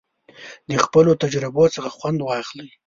[0.69, 2.69] د خپلو تجربو څخه خوند واخلئ.